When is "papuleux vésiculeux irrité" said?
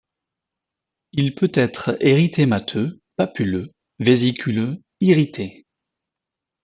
3.17-5.67